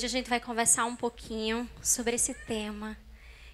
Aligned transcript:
Hoje 0.00 0.06
a 0.06 0.18
gente 0.18 0.30
vai 0.30 0.40
conversar 0.40 0.86
um 0.86 0.96
pouquinho 0.96 1.68
sobre 1.82 2.16
esse 2.16 2.32
tema 2.32 2.96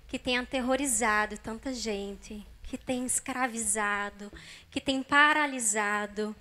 que 0.06 0.16
tem 0.16 0.38
aterrorizado 0.38 1.36
tanta 1.38 1.74
gente, 1.74 2.46
que 2.62 2.78
tem 2.78 3.04
escravizado, 3.04 4.32
que 4.70 4.80
tem 4.80 5.02
paralisado. 5.02 6.36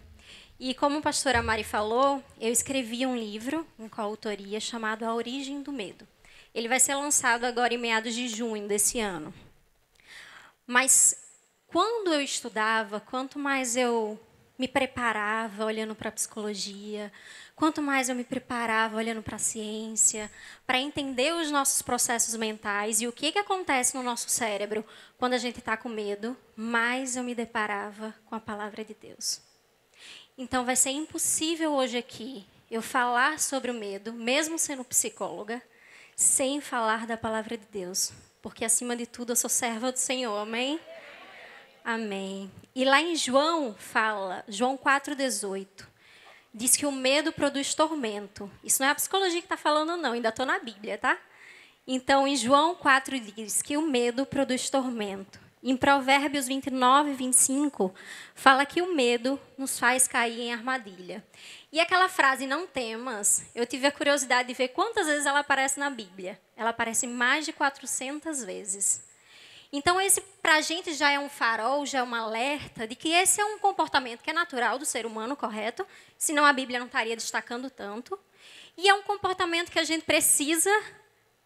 E 0.59 0.75
como 0.75 0.99
a 0.99 1.01
pastora 1.01 1.41
Mari 1.41 1.63
falou, 1.63 2.23
eu 2.39 2.51
escrevi 2.51 3.03
um 3.03 3.17
livro 3.17 3.65
com 3.75 3.89
coautoria 3.89 4.59
chamado 4.59 5.05
A 5.05 5.15
Origem 5.15 5.63
do 5.63 5.71
Medo. 5.71 6.07
Ele 6.53 6.67
vai 6.67 6.79
ser 6.79 6.93
lançado 6.93 7.43
agora 7.43 7.73
em 7.73 7.79
meados 7.79 8.13
de 8.13 8.27
junho 8.27 8.67
desse 8.67 8.99
ano. 8.99 9.33
Mas 10.67 11.15
quando 11.65 12.13
eu 12.13 12.21
estudava, 12.21 12.99
quanto 12.99 13.39
mais 13.39 13.75
eu 13.75 14.19
me 14.57 14.67
preparava 14.67 15.65
olhando 15.65 15.93
para 15.93 16.09
a 16.09 16.11
psicologia, 16.11 17.11
quanto 17.55 17.81
mais 17.81 18.09
eu 18.09 18.15
me 18.15 18.23
preparava 18.23 18.97
olhando 18.97 19.21
para 19.21 19.35
a 19.35 19.39
ciência, 19.39 20.31
para 20.65 20.79
entender 20.79 21.33
os 21.33 21.51
nossos 21.51 21.81
processos 21.81 22.35
mentais 22.35 23.01
e 23.01 23.07
o 23.07 23.11
que, 23.11 23.31
que 23.31 23.39
acontece 23.39 23.95
no 23.95 24.03
nosso 24.03 24.29
cérebro 24.29 24.85
quando 25.17 25.33
a 25.33 25.37
gente 25.37 25.59
está 25.59 25.75
com 25.75 25.89
medo, 25.89 26.37
mais 26.55 27.15
eu 27.15 27.23
me 27.23 27.35
deparava 27.35 28.15
com 28.25 28.35
a 28.35 28.39
palavra 28.39 28.83
de 28.83 28.93
Deus. 28.93 29.41
Então 30.37 30.65
vai 30.65 30.75
ser 30.75 30.91
impossível 30.91 31.73
hoje 31.73 31.97
aqui 31.97 32.45
eu 32.69 32.81
falar 32.81 33.39
sobre 33.39 33.71
o 33.71 33.73
medo, 33.73 34.11
mesmo 34.11 34.57
sendo 34.57 34.83
psicóloga, 34.83 35.61
sem 36.15 36.59
falar 36.59 37.05
da 37.05 37.17
palavra 37.17 37.57
de 37.57 37.65
Deus, 37.71 38.11
porque 38.41 38.65
acima 38.65 38.95
de 38.95 39.05
tudo 39.05 39.31
eu 39.31 39.35
sou 39.35 39.49
serva 39.49 39.91
do 39.91 39.97
Senhor, 39.97 40.37
amém? 40.37 40.79
Amém. 41.87 42.51
E 42.73 42.83
lá 42.83 42.99
em 42.99 43.15
João 43.15 43.75
fala, 43.77 44.43
João 44.47 44.75
4,18, 44.75 45.85
diz 46.51 46.75
que 46.75 46.83
o 46.83 46.91
medo 46.91 47.31
produz 47.31 47.75
tormento. 47.75 48.49
Isso 48.63 48.81
não 48.81 48.89
é 48.89 48.91
a 48.91 48.95
psicologia 48.95 49.39
que 49.39 49.45
está 49.45 49.55
falando, 49.55 49.95
não, 49.95 50.13
ainda 50.13 50.29
estou 50.29 50.47
na 50.47 50.57
Bíblia, 50.57 50.97
tá? 50.97 51.15
Então, 51.85 52.27
em 52.27 52.35
João 52.35 52.73
4 52.73 53.19
diz 53.19 53.61
que 53.61 53.77
o 53.77 53.83
medo 53.83 54.25
produz 54.25 54.67
tormento. 54.67 55.39
Em 55.61 55.77
Provérbios 55.77 56.47
29, 56.47 57.13
25, 57.13 57.93
fala 58.33 58.65
que 58.65 58.81
o 58.81 58.95
medo 58.95 59.39
nos 59.55 59.77
faz 59.77 60.07
cair 60.07 60.39
em 60.39 60.53
armadilha. 60.53 61.23
E 61.71 61.79
aquela 61.79 62.09
frase, 62.09 62.47
não 62.47 62.65
temas, 62.65 63.45
eu 63.53 63.67
tive 63.67 63.85
a 63.85 63.91
curiosidade 63.91 64.47
de 64.47 64.55
ver 64.55 64.69
quantas 64.69 65.05
vezes 65.05 65.27
ela 65.27 65.41
aparece 65.41 65.79
na 65.79 65.91
Bíblia. 65.91 66.41
Ela 66.57 66.71
aparece 66.71 67.05
mais 67.05 67.45
de 67.45 67.53
400 67.53 68.43
vezes. 68.43 69.05
Então, 69.77 69.99
esse 69.99 70.21
para 70.41 70.55
a 70.55 70.61
gente 70.61 70.93
já 70.93 71.11
é 71.11 71.19
um 71.19 71.27
farol, 71.27 71.85
já 71.85 71.99
é 71.99 72.03
um 72.03 72.15
alerta 72.15 72.87
de 72.87 72.95
que 72.95 73.09
esse 73.09 73.41
é 73.41 73.45
um 73.45 73.59
comportamento 73.59 74.21
que 74.21 74.29
é 74.29 74.33
natural 74.33 74.79
do 74.79 74.85
ser 74.85 75.05
humano, 75.05 75.35
correto? 75.35 75.85
Senão 76.17 76.45
a 76.45 76.53
Bíblia 76.53 76.79
não 76.79 76.85
estaria 76.85 77.13
destacando 77.13 77.69
tanto. 77.69 78.17
E 78.77 78.87
é 78.87 78.93
um 78.93 79.01
comportamento 79.01 79.69
que 79.69 79.77
a 79.77 79.83
gente 79.83 80.05
precisa 80.05 80.71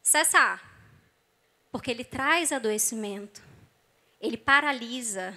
cessar, 0.04 0.64
porque 1.72 1.90
ele 1.90 2.04
traz 2.04 2.52
adoecimento, 2.52 3.42
ele 4.22 4.38
paralisa 4.38 5.36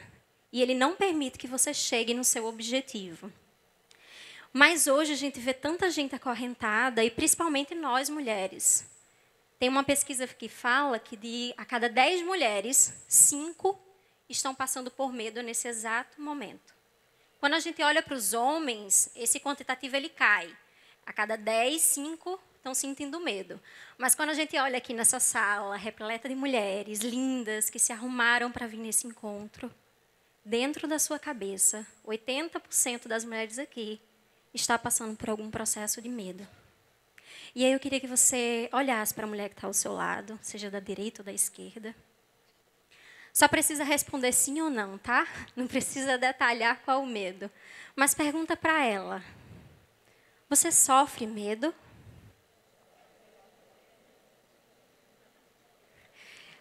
e 0.53 0.61
ele 0.61 0.75
não 0.75 0.95
permite 0.95 1.39
que 1.39 1.47
você 1.47 1.73
chegue 1.73 2.13
no 2.13 2.25
seu 2.25 2.45
objetivo. 2.45 3.33
Mas 4.53 4.87
hoje 4.87 5.15
a 5.15 5.17
gente 5.17 5.41
vê 5.41 5.55
tanta 5.55 5.91
gente 5.91 6.15
acorrentada, 6.15 7.03
e 7.03 7.11
principalmente 7.11 7.75
nós 7.75 8.11
mulheres, 8.11 8.87
tem 9.63 9.69
uma 9.69 9.85
pesquisa 9.85 10.27
que 10.27 10.49
fala 10.49 10.99
que 10.99 11.17
de 11.17 11.55
a 11.57 11.65
cada 11.65 11.89
10 11.89 12.27
mulheres, 12.27 12.93
5 13.07 13.79
estão 14.29 14.53
passando 14.53 14.91
por 14.91 15.13
medo 15.13 15.41
nesse 15.41 15.69
exato 15.69 16.21
momento. 16.21 16.75
Quando 17.39 17.55
a 17.55 17.61
gente 17.61 17.81
olha 17.81 18.03
para 18.03 18.17
os 18.17 18.33
homens, 18.33 19.09
esse 19.15 19.39
quantitativo 19.39 19.95
ele 19.95 20.09
cai. 20.09 20.53
A 21.07 21.13
cada 21.13 21.37
10, 21.37 21.81
5 21.81 22.41
estão 22.57 22.75
sentindo 22.75 23.21
medo. 23.21 23.61
Mas 23.97 24.17
quando 24.17 24.31
a 24.31 24.35
gente 24.35 24.59
olha 24.59 24.79
aqui 24.79 24.93
nessa 24.93 25.21
sala, 25.21 25.77
repleta 25.77 26.29
de 26.29 26.35
mulheres 26.35 26.99
lindas 26.99 27.71
que 27.71 27.79
se 27.79 27.93
arrumaram 27.93 28.51
para 28.51 28.67
vir 28.67 28.79
nesse 28.79 29.07
encontro, 29.07 29.73
dentro 30.45 30.89
da 30.89 30.99
sua 30.99 31.21
cabeça, 31.21 31.87
80% 32.05 33.07
das 33.07 33.25
mulheres 33.25 33.61
aqui 33.61 34.01
está 34.53 34.77
passando 34.77 35.17
por 35.17 35.31
algum 35.31 35.53
processo 35.53 36.03
de 36.03 36.09
medo. 36.09 36.45
E 37.55 37.65
aí 37.65 37.73
eu 37.73 37.81
queria 37.81 38.01
que 38.01 38.07
você 38.07 38.69
olhasse 38.73 39.13
para 39.13 39.25
a 39.25 39.29
mulher 39.29 39.51
que 39.51 39.55
está 39.55 39.67
ao 39.67 39.75
seu 39.75 39.93
lado, 39.93 40.39
seja 40.41 40.71
da 40.71 40.81
direita 40.81 41.21
ou 41.21 41.27
da 41.27 41.33
esquerda. 41.33 41.95
Só 43.33 43.47
precisa 43.47 43.85
responder 43.85 44.33
sim 44.33 44.61
ou 44.61 44.71
não, 44.71 44.97
tá? 44.97 45.27
Não 45.55 45.67
precisa 45.67 46.17
detalhar 46.17 46.81
qual 46.85 47.03
o 47.03 47.07
medo. 47.07 47.51
Mas 47.95 48.15
pergunta 48.15 48.57
para 48.57 48.85
ela: 48.85 49.23
Você 50.49 50.73
sofre 50.73 51.27
medo? 51.27 51.75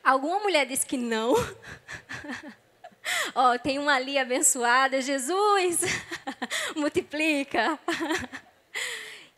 Alguma 0.04 0.40
mulher 0.40 0.66
disse 0.66 0.86
que 0.86 0.98
não. 0.98 1.34
Ó, 3.36 3.54
oh, 3.54 3.60
tem 3.60 3.80
uma 3.80 3.96
ali 3.96 4.18
abençoada, 4.18 5.02
Jesus, 5.02 5.82
multiplica. 6.76 7.80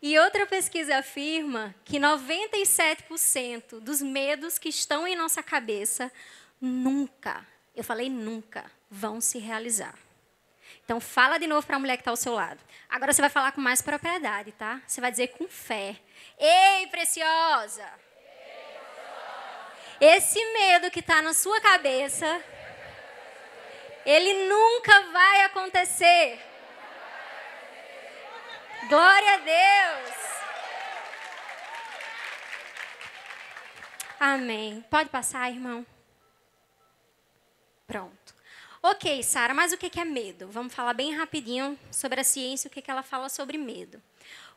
E 0.06 0.18
outra 0.18 0.46
pesquisa 0.46 0.98
afirma 0.98 1.74
que 1.82 1.98
97% 1.98 3.80
dos 3.80 4.02
medos 4.02 4.58
que 4.58 4.68
estão 4.68 5.08
em 5.08 5.16
nossa 5.16 5.42
cabeça 5.42 6.12
nunca, 6.60 7.42
eu 7.74 7.82
falei 7.82 8.10
nunca, 8.10 8.70
vão 8.90 9.18
se 9.18 9.38
realizar. 9.38 9.94
Então, 10.84 11.00
fala 11.00 11.38
de 11.38 11.46
novo 11.46 11.66
para 11.66 11.76
a 11.76 11.78
mulher 11.78 11.96
que 11.96 12.02
está 12.02 12.10
ao 12.10 12.18
seu 12.18 12.34
lado. 12.34 12.60
Agora 12.86 13.14
você 13.14 13.22
vai 13.22 13.30
falar 13.30 13.52
com 13.52 13.62
mais 13.62 13.80
propriedade, 13.80 14.52
tá? 14.52 14.82
Você 14.86 15.00
vai 15.00 15.10
dizer 15.10 15.28
com 15.28 15.48
fé: 15.48 15.96
Ei, 16.38 16.86
preciosa! 16.88 17.90
Esse 19.98 20.38
medo 20.52 20.90
que 20.90 21.00
está 21.00 21.22
na 21.22 21.32
sua 21.32 21.62
cabeça, 21.62 22.44
ele 24.04 24.50
nunca 24.50 25.00
vai 25.12 25.44
acontecer. 25.44 26.53
Glória 28.88 29.34
a 29.34 29.36
Deus. 29.38 30.14
Amém. 34.20 34.84
Pode 34.90 35.08
passar, 35.08 35.50
irmão? 35.50 35.86
Pronto. 37.86 38.34
Ok, 38.82 39.22
Sara, 39.22 39.54
mas 39.54 39.72
o 39.72 39.78
que 39.78 39.98
é 39.98 40.04
medo? 40.04 40.48
Vamos 40.48 40.74
falar 40.74 40.92
bem 40.92 41.14
rapidinho 41.14 41.78
sobre 41.90 42.20
a 42.20 42.24
ciência, 42.24 42.68
o 42.68 42.70
que 42.70 42.90
ela 42.90 43.02
fala 43.02 43.30
sobre 43.30 43.56
medo. 43.56 44.02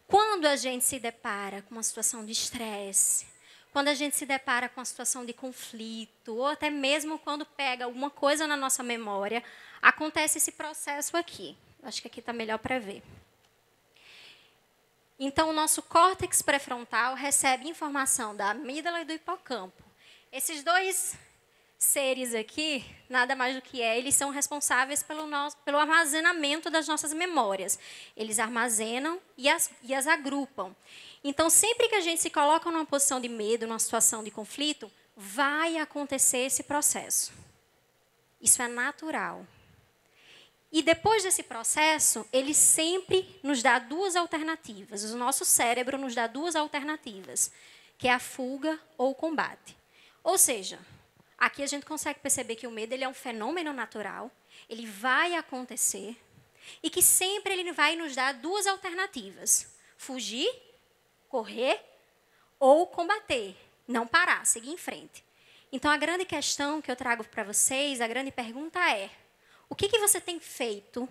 Quando 0.06 0.46
a 0.46 0.58
gente 0.58 0.84
se 0.84 1.00
depara 1.00 1.62
com 1.62 1.76
uma 1.76 1.84
situação 1.84 2.26
de 2.26 2.34
estresse, 2.34 3.26
quando 3.72 3.88
a 3.88 3.94
gente 3.94 4.18
se 4.18 4.26
depara 4.26 4.68
com 4.68 4.82
uma 4.82 4.86
situação 4.86 5.26
de 5.26 5.32
conflito, 5.32 6.36
ou 6.36 6.48
até 6.48 6.70
mesmo 6.70 7.20
quando 7.20 7.46
pega 7.46 7.86
alguma 7.86 8.10
coisa 8.10 8.46
na 8.46 8.58
nossa 8.58 8.84
memória, 8.84 9.42
acontece 9.82 10.38
esse 10.38 10.52
processo 10.52 11.16
aqui. 11.16 11.58
Acho 11.84 12.02
que 12.02 12.08
aqui 12.08 12.20
está 12.20 12.34
melhor 12.34 12.58
para 12.58 12.80
ver. 12.80 13.02
Então, 15.20 15.50
o 15.50 15.54
nosso 15.54 15.82
córtex 15.82 16.42
pré-frontal 16.42 17.16
recebe 17.16 17.68
informação 17.68 18.36
da 18.36 18.52
amígdala 18.52 19.02
e 19.02 19.06
do 19.06 19.14
hipocampo. 19.14 19.84
Esses 20.32 20.64
dois 20.64 21.16
seres 21.78 22.34
aqui, 22.36 22.84
nada 23.10 23.36
mais 23.36 23.56
do 23.56 23.62
que 23.62 23.82
é, 23.82 23.98
eles 23.98 24.16
são 24.16 24.30
responsáveis 24.30 25.02
pelo, 25.04 25.26
nosso, 25.28 25.58
pelo 25.58 25.78
armazenamento 25.78 26.70
das 26.70 26.88
nossas 26.88 27.14
memórias. 27.14 27.80
Eles 28.16 28.38
armazenam 28.40 29.20
e 29.36 29.50
as, 29.50 29.72
e 29.84 29.94
as 29.94 30.06
agrupam. 30.06 30.76
Então, 31.24 31.50
sempre 31.50 31.88
que 31.90 31.96
a 31.96 32.02
gente 32.02 32.22
se 32.22 32.30
coloca 32.30 32.70
numa 32.70 32.86
posição 32.86 33.20
de 33.20 33.30
medo, 33.30 33.68
numa 33.68 33.80
situação 33.80 34.24
de 34.24 34.30
conflito, 34.32 34.92
vai 35.16 35.78
acontecer 35.78 36.46
esse 36.46 36.64
processo. 36.64 37.34
Isso 38.40 38.62
é 38.62 38.68
natural. 38.68 39.46
E 40.72 40.82
depois 40.82 41.24
desse 41.24 41.44
processo, 41.44 42.28
ele 42.32 42.54
sempre 42.54 43.40
nos 43.42 43.64
dá 43.64 43.80
duas 43.80 44.16
alternativas. 44.16 45.04
O 45.06 45.18
nosso 45.18 45.46
cérebro 45.46 45.98
nos 45.98 46.14
dá 46.14 46.28
duas 46.28 46.56
alternativas, 46.56 47.52
que 47.98 48.08
é 48.08 48.14
a 48.14 48.20
fuga 48.20 48.80
ou 48.98 49.12
o 49.12 49.16
combate. 49.16 49.78
Ou 50.24 50.38
seja, 50.38 50.78
aqui 51.38 51.64
a 51.64 51.68
gente 51.68 51.86
consegue 51.86 52.20
perceber 52.20 52.56
que 52.56 52.68
o 52.68 52.72
medo 52.72 52.94
ele 52.94 53.04
é 53.04 53.08
um 53.08 53.14
fenômeno 53.14 53.72
natural, 53.72 54.30
ele 54.70 54.86
vai 54.86 55.36
acontecer 55.36 56.18
e 56.84 56.90
que 56.90 57.02
sempre 57.02 57.54
ele 57.54 57.72
vai 57.72 57.96
nos 57.96 58.14
dar 58.14 58.34
duas 58.34 58.68
alternativas: 58.68 59.74
fugir, 59.98 60.50
correr 61.30 61.80
ou 62.60 62.88
combater, 62.88 63.56
não 63.88 64.06
parar, 64.06 64.46
seguir 64.46 64.72
em 64.72 64.78
frente. 64.78 65.24
Então 65.72 65.90
a 65.90 65.98
grande 65.98 66.26
questão 66.26 66.82
que 66.82 66.92
eu 66.92 66.96
trago 66.96 67.24
para 67.24 67.44
vocês, 67.44 68.02
a 68.02 68.08
grande 68.08 68.32
pergunta 68.32 68.80
é: 68.92 69.10
o 69.70 69.76
que, 69.76 69.90
que 69.90 70.00
você 70.00 70.20
tem 70.20 70.40
feito 70.40 71.08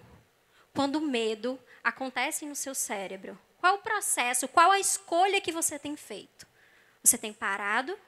quando 0.75 0.97
o 0.97 1.00
medo 1.00 1.58
acontece 1.82 2.44
no 2.44 2.55
seu 2.55 2.75
cérebro? 2.75 3.38
Qual 3.61 3.76
o 3.76 3.82
processo, 3.82 4.49
qual 4.49 4.70
a 4.70 4.79
escolha 4.79 5.41
que 5.41 5.53
você 5.53 5.79
tem 5.79 5.97
feito? 5.97 6.47
Você 7.03 7.19
tem 7.19 7.32
parado 7.32 7.99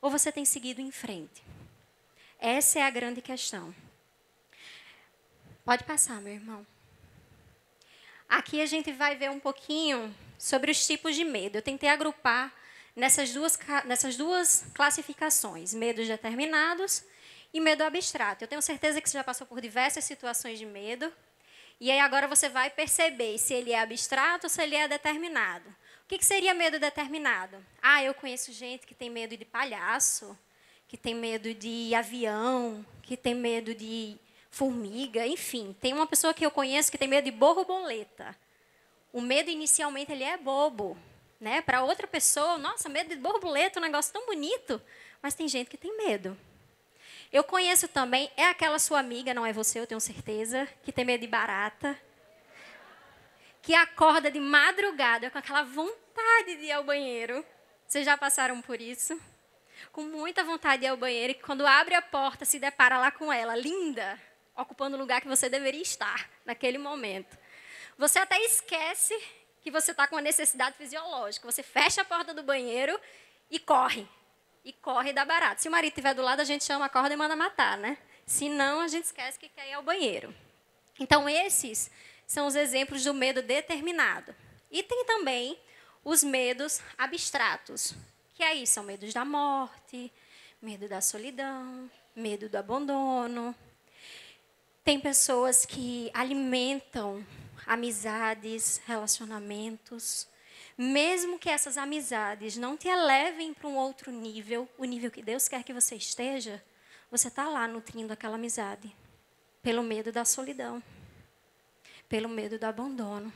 ou 0.00 0.10
você 0.10 0.30
tem 0.30 0.44
seguido 0.44 0.80
em 0.80 0.90
frente? 0.90 1.42
Essa 2.38 2.78
é 2.78 2.82
a 2.82 2.90
grande 2.90 3.20
questão. 3.20 3.74
Pode 5.64 5.84
passar, 5.84 6.20
meu 6.20 6.32
irmão. 6.32 6.66
Aqui 8.28 8.60
a 8.60 8.66
gente 8.66 8.92
vai 8.92 9.16
ver 9.16 9.30
um 9.30 9.40
pouquinho 9.40 10.14
sobre 10.38 10.70
os 10.70 10.86
tipos 10.86 11.16
de 11.16 11.24
medo. 11.24 11.56
Eu 11.56 11.62
tentei 11.62 11.88
agrupar 11.88 12.54
nessas 12.94 13.32
duas, 13.32 13.58
nessas 13.84 14.16
duas 14.16 14.64
classificações: 14.74 15.74
medos 15.74 16.06
determinados 16.06 17.02
e 17.52 17.60
medo 17.60 17.82
abstrato. 17.82 18.44
Eu 18.44 18.48
tenho 18.48 18.62
certeza 18.62 19.00
que 19.00 19.08
você 19.08 19.18
já 19.18 19.24
passou 19.24 19.46
por 19.46 19.60
diversas 19.60 20.04
situações 20.04 20.58
de 20.58 20.66
medo. 20.66 21.12
E 21.80 21.90
aí 21.90 22.00
agora 22.00 22.26
você 22.26 22.48
vai 22.48 22.70
perceber 22.70 23.38
se 23.38 23.54
ele 23.54 23.72
é 23.72 23.80
abstrato 23.80 24.46
ou 24.46 24.50
se 24.50 24.60
ele 24.62 24.74
é 24.74 24.88
determinado. 24.88 25.68
O 25.68 26.08
que, 26.08 26.18
que 26.18 26.24
seria 26.24 26.54
medo 26.54 26.78
determinado? 26.78 27.64
Ah, 27.82 28.02
eu 28.02 28.14
conheço 28.14 28.52
gente 28.52 28.86
que 28.86 28.94
tem 28.94 29.10
medo 29.10 29.36
de 29.36 29.44
palhaço, 29.44 30.36
que 30.88 30.96
tem 30.96 31.14
medo 31.14 31.54
de 31.54 31.94
avião, 31.94 32.84
que 33.02 33.16
tem 33.16 33.34
medo 33.34 33.74
de 33.74 34.18
formiga, 34.50 35.26
enfim. 35.26 35.76
Tem 35.80 35.92
uma 35.92 36.06
pessoa 36.06 36.34
que 36.34 36.44
eu 36.44 36.50
conheço 36.50 36.90
que 36.90 36.98
tem 36.98 37.06
medo 37.06 37.26
de 37.26 37.30
borboleta. 37.30 38.34
O 39.12 39.20
medo 39.20 39.50
inicialmente 39.50 40.10
ele 40.10 40.24
é 40.24 40.36
bobo, 40.36 40.96
né? 41.40 41.60
Para 41.60 41.84
outra 41.84 42.06
pessoa, 42.06 42.58
nossa, 42.58 42.88
medo 42.88 43.10
de 43.10 43.16
borboleta, 43.16 43.78
um 43.78 43.82
negócio 43.82 44.12
tão 44.12 44.26
bonito, 44.26 44.80
mas 45.22 45.34
tem 45.34 45.46
gente 45.46 45.70
que 45.70 45.76
tem 45.76 45.96
medo. 45.96 46.36
Eu 47.30 47.44
conheço 47.44 47.86
também, 47.88 48.30
é 48.36 48.46
aquela 48.46 48.78
sua 48.78 49.00
amiga, 49.00 49.34
não 49.34 49.44
é 49.44 49.52
você, 49.52 49.78
eu 49.78 49.86
tenho 49.86 50.00
certeza, 50.00 50.66
que 50.82 50.90
tem 50.90 51.04
medo 51.04 51.20
de 51.20 51.26
barata, 51.26 51.98
que 53.60 53.74
acorda 53.74 54.30
de 54.30 54.40
madrugada 54.40 55.30
com 55.30 55.36
aquela 55.36 55.62
vontade 55.62 56.56
de 56.56 56.64
ir 56.64 56.72
ao 56.72 56.84
banheiro. 56.84 57.44
Vocês 57.86 58.06
já 58.06 58.16
passaram 58.16 58.62
por 58.62 58.80
isso? 58.80 59.20
Com 59.92 60.04
muita 60.04 60.42
vontade 60.42 60.80
de 60.80 60.86
ir 60.86 60.88
ao 60.88 60.96
banheiro 60.96 61.32
e 61.32 61.34
quando 61.34 61.66
abre 61.66 61.94
a 61.94 62.00
porta 62.00 62.46
se 62.46 62.58
depara 62.58 62.98
lá 62.98 63.10
com 63.10 63.30
ela, 63.30 63.54
linda, 63.54 64.18
ocupando 64.56 64.96
o 64.96 65.00
lugar 65.00 65.20
que 65.20 65.28
você 65.28 65.50
deveria 65.50 65.82
estar 65.82 66.30
naquele 66.46 66.78
momento. 66.78 67.36
Você 67.98 68.18
até 68.18 68.40
esquece 68.40 69.14
que 69.60 69.70
você 69.70 69.90
está 69.90 70.06
com 70.06 70.16
uma 70.16 70.22
necessidade 70.22 70.78
fisiológica. 70.78 71.50
Você 71.50 71.62
fecha 71.62 72.00
a 72.00 72.04
porta 72.06 72.32
do 72.32 72.42
banheiro 72.42 72.98
e 73.50 73.58
corre 73.58 74.08
e 74.68 74.72
corre 74.74 75.14
da 75.14 75.24
barata. 75.24 75.62
Se 75.62 75.66
o 75.68 75.70
marido 75.70 75.92
estiver 75.92 76.14
do 76.14 76.20
lado, 76.20 76.40
a 76.40 76.44
gente 76.44 76.62
chama 76.62 76.84
a 76.84 76.88
corda 76.90 77.14
e 77.14 77.16
manda 77.16 77.34
matar, 77.34 77.78
né? 77.78 77.96
Se 78.26 78.50
não, 78.50 78.80
a 78.80 78.88
gente 78.88 79.04
esquece 79.04 79.38
que 79.38 79.48
quer 79.48 79.66
ir 79.70 79.72
ao 79.72 79.82
banheiro. 79.82 80.34
Então, 81.00 81.26
esses 81.26 81.90
são 82.26 82.46
os 82.46 82.54
exemplos 82.54 83.02
do 83.02 83.14
medo 83.14 83.40
determinado. 83.40 84.34
E 84.70 84.82
tem 84.82 85.06
também 85.06 85.58
os 86.04 86.22
medos 86.22 86.82
abstratos, 86.98 87.94
que 88.34 88.42
aí 88.42 88.66
são 88.66 88.84
medos 88.84 89.14
da 89.14 89.24
morte, 89.24 90.12
medo 90.60 90.86
da 90.86 91.00
solidão, 91.00 91.90
medo 92.14 92.50
do 92.50 92.56
abandono. 92.56 93.54
Tem 94.84 95.00
pessoas 95.00 95.64
que 95.64 96.10
alimentam 96.12 97.26
amizades, 97.66 98.82
relacionamentos, 98.86 100.28
mesmo 100.78 101.40
que 101.40 101.50
essas 101.50 101.76
amizades 101.76 102.56
não 102.56 102.76
te 102.76 102.86
elevem 102.86 103.52
para 103.52 103.66
um 103.66 103.76
outro 103.76 104.12
nível, 104.12 104.68
o 104.78 104.84
nível 104.84 105.10
que 105.10 105.20
Deus 105.20 105.48
quer 105.48 105.64
que 105.64 105.72
você 105.72 105.96
esteja, 105.96 106.62
você 107.10 107.26
está 107.26 107.48
lá 107.48 107.66
nutrindo 107.66 108.12
aquela 108.12 108.36
amizade, 108.36 108.94
pelo 109.60 109.82
medo 109.82 110.12
da 110.12 110.24
solidão, 110.24 110.80
pelo 112.08 112.28
medo 112.28 112.60
do 112.60 112.64
abandono. 112.64 113.32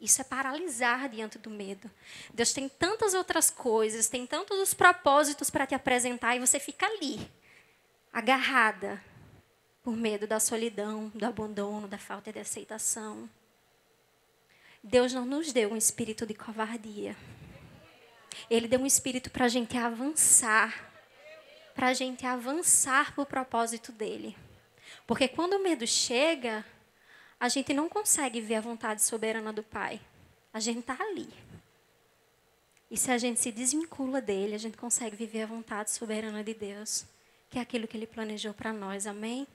Isso 0.00 0.22
é 0.22 0.24
paralisar 0.24 1.10
diante 1.10 1.36
do 1.36 1.50
medo. 1.50 1.90
Deus 2.32 2.54
tem 2.54 2.66
tantas 2.66 3.12
outras 3.12 3.50
coisas, 3.50 4.08
tem 4.08 4.26
tantos 4.26 4.58
os 4.58 4.72
propósitos 4.72 5.50
para 5.50 5.66
te 5.66 5.74
apresentar 5.74 6.34
e 6.34 6.40
você 6.40 6.58
fica 6.58 6.86
ali, 6.86 7.30
agarrada, 8.10 9.04
por 9.82 9.94
medo 9.94 10.26
da 10.26 10.40
solidão, 10.40 11.08
do 11.14 11.26
abandono, 11.26 11.86
da 11.86 11.98
falta 11.98 12.32
de 12.32 12.38
aceitação. 12.38 13.28
Deus 14.82 15.12
não 15.12 15.26
nos 15.26 15.52
deu 15.52 15.72
um 15.72 15.76
espírito 15.76 16.24
de 16.26 16.34
covardia. 16.34 17.16
Ele 18.48 18.66
deu 18.66 18.80
um 18.80 18.86
espírito 18.86 19.30
para 19.30 19.44
a 19.44 19.48
gente 19.48 19.76
avançar. 19.76 20.90
Para 21.74 21.88
a 21.88 21.94
gente 21.94 22.26
avançar 22.26 23.14
para 23.14 23.22
o 23.22 23.26
propósito 23.26 23.92
dele. 23.92 24.36
Porque 25.06 25.28
quando 25.28 25.54
o 25.54 25.62
medo 25.62 25.86
chega, 25.86 26.64
a 27.38 27.48
gente 27.48 27.72
não 27.72 27.88
consegue 27.88 28.40
ver 28.40 28.56
a 28.56 28.60
vontade 28.60 29.02
soberana 29.02 29.52
do 29.52 29.62
Pai. 29.62 30.00
A 30.52 30.60
gente 30.60 30.80
está 30.80 30.96
ali. 31.00 31.28
E 32.90 32.96
se 32.96 33.10
a 33.10 33.18
gente 33.18 33.38
se 33.38 33.52
desvincula 33.52 34.20
dele, 34.20 34.54
a 34.54 34.58
gente 34.58 34.76
consegue 34.76 35.14
viver 35.14 35.42
a 35.42 35.46
vontade 35.46 35.92
soberana 35.92 36.42
de 36.42 36.52
Deus, 36.54 37.06
que 37.48 37.58
é 37.58 37.62
aquilo 37.62 37.86
que 37.86 37.96
ele 37.96 38.06
planejou 38.06 38.52
para 38.52 38.72
nós. 38.72 39.06
Amém? 39.06 39.46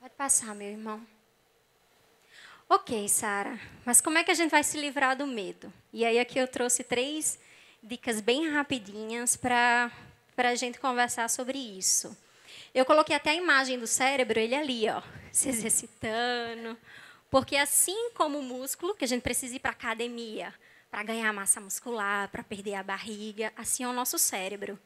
Pode 0.00 0.14
passar, 0.14 0.54
meu 0.54 0.68
irmão. 0.68 1.13
Ok, 2.74 3.08
Sara, 3.08 3.56
mas 3.84 4.00
como 4.00 4.18
é 4.18 4.24
que 4.24 4.32
a 4.32 4.34
gente 4.34 4.50
vai 4.50 4.64
se 4.64 4.76
livrar 4.80 5.16
do 5.16 5.28
medo? 5.28 5.72
E 5.92 6.04
aí 6.04 6.18
aqui 6.18 6.40
eu 6.40 6.48
trouxe 6.48 6.82
três 6.82 7.38
dicas 7.80 8.20
bem 8.20 8.50
rapidinhas 8.50 9.36
para 9.36 9.92
a 10.36 10.54
gente 10.56 10.80
conversar 10.80 11.30
sobre 11.30 11.56
isso. 11.56 12.16
Eu 12.74 12.84
coloquei 12.84 13.14
até 13.14 13.30
a 13.30 13.34
imagem 13.36 13.78
do 13.78 13.86
cérebro, 13.86 14.40
ele 14.40 14.56
ali, 14.56 14.88
ó, 14.88 15.00
se 15.30 15.50
exercitando. 15.50 16.76
Porque 17.30 17.54
assim 17.54 18.10
como 18.10 18.40
o 18.40 18.42
músculo, 18.42 18.96
que 18.96 19.04
a 19.04 19.08
gente 19.08 19.22
precisa 19.22 19.54
ir 19.54 19.60
para 19.60 19.70
a 19.70 19.74
academia 19.74 20.52
para 20.90 21.04
ganhar 21.04 21.32
massa 21.32 21.60
muscular, 21.60 22.28
para 22.28 22.42
perder 22.42 22.74
a 22.74 22.82
barriga, 22.82 23.52
assim 23.56 23.84
é 23.84 23.88
o 23.88 23.92
nosso 23.92 24.18
cérebro. 24.18 24.76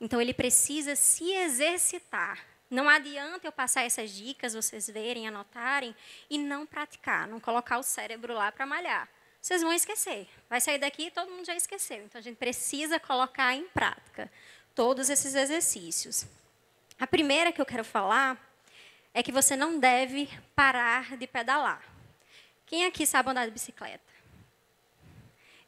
Então 0.00 0.18
ele 0.18 0.32
precisa 0.32 0.96
se 0.96 1.30
exercitar. 1.30 2.42
Não 2.70 2.88
adianta 2.88 3.46
eu 3.46 3.52
passar 3.52 3.84
essas 3.84 4.10
dicas, 4.10 4.54
vocês 4.54 4.88
verem, 4.88 5.26
anotarem, 5.26 5.94
e 6.28 6.36
não 6.36 6.66
praticar, 6.66 7.26
não 7.26 7.40
colocar 7.40 7.78
o 7.78 7.82
cérebro 7.82 8.34
lá 8.34 8.52
para 8.52 8.66
malhar. 8.66 9.08
Vocês 9.40 9.62
vão 9.62 9.72
esquecer. 9.72 10.28
Vai 10.50 10.60
sair 10.60 10.78
daqui 10.78 11.06
e 11.06 11.10
todo 11.10 11.30
mundo 11.30 11.46
já 11.46 11.54
esqueceu. 11.54 12.04
Então 12.04 12.18
a 12.18 12.22
gente 12.22 12.36
precisa 12.36 13.00
colocar 13.00 13.54
em 13.54 13.66
prática 13.68 14.30
todos 14.74 15.08
esses 15.08 15.34
exercícios. 15.34 16.26
A 17.00 17.06
primeira 17.06 17.52
que 17.52 17.60
eu 17.60 17.66
quero 17.66 17.84
falar 17.84 18.36
é 19.14 19.22
que 19.22 19.32
você 19.32 19.56
não 19.56 19.78
deve 19.78 20.28
parar 20.54 21.16
de 21.16 21.26
pedalar. 21.26 21.82
Quem 22.66 22.84
aqui 22.84 23.06
sabe 23.06 23.30
andar 23.30 23.46
de 23.46 23.52
bicicleta? 23.52 24.04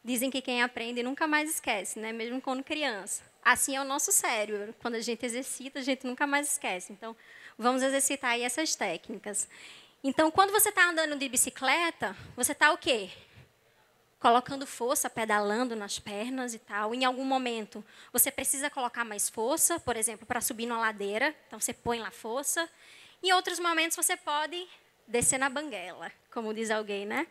Dizem 0.05 0.31
que 0.31 0.43
quem 0.43 0.63
aprende 0.63 1.03
nunca 1.03 1.27
mais 1.27 1.49
esquece, 1.49 1.99
né? 1.99 2.13
mesmo 2.13 2.41
quando 2.41 2.65
criança. 2.65 3.30
Assim 3.45 3.77
é 3.77 3.81
o 3.81 3.85
nosso 3.85 4.13
cérebro. 4.13 4.75
Quando 4.81 4.95
a 4.95 5.01
gente 5.01 5.25
exercita, 5.25 5.79
a 5.79 5.83
gente 5.83 6.07
nunca 6.07 6.27
mais 6.27 6.53
esquece. 6.53 6.93
Então, 6.93 7.17
vamos 7.59 7.83
exercitar 7.83 8.33
aí 8.33 8.43
essas 8.43 8.75
técnicas. 8.75 9.49
Então, 10.03 10.31
quando 10.31 10.51
você 10.51 10.71
está 10.71 10.89
andando 10.89 11.17
de 11.17 11.29
bicicleta, 11.29 12.17
você 12.37 12.53
está 12.53 12.73
o 12.73 12.79
quê? 12.79 13.11
Colocando 14.19 14.67
força, 14.67 15.09
pedalando 15.11 15.75
nas 15.75 15.99
pernas 15.99 16.55
e 16.55 16.59
tal. 16.59 16.95
Em 16.95 17.05
algum 17.05 17.25
momento, 17.25 17.85
você 18.13 18.31
precisa 18.31 18.71
colocar 18.71 19.05
mais 19.05 19.29
força, 19.29 19.81
por 19.81 19.97
exemplo, 19.97 20.27
para 20.27 20.41
subir 20.41 20.67
numa 20.67 20.81
ladeira. 20.81 21.35
Então, 21.47 21.59
você 21.59 21.73
põe 21.73 21.99
lá 21.99 22.11
força. 22.11 22.69
Em 23.23 23.33
outros 23.33 23.59
momentos, 23.59 23.97
você 23.97 24.17
pode 24.17 24.67
descer 25.07 25.39
na 25.39 25.51
banguela, 25.51 26.11
como 26.33 26.55
diz 26.55 26.71
alguém, 26.71 27.05
né? 27.05 27.27